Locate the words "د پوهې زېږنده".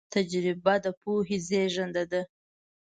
0.83-2.03